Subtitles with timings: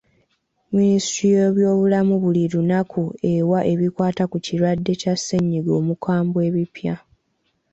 [0.75, 3.03] Minisitule y'ebyobulamu buli lunaku
[3.33, 6.95] ewa ebikwata ku kirwadde kya ssennyiga omukambwe ebipya.